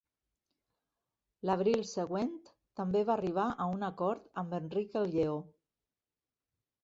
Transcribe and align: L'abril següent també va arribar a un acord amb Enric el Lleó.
L'abril 1.49 1.83
següent 1.89 2.31
també 2.79 3.03
va 3.09 3.13
arribar 3.15 3.45
a 3.65 3.67
un 3.73 3.87
acord 3.89 4.41
amb 4.43 4.57
Enric 4.61 4.95
el 5.03 5.07
Lleó. 5.17 5.37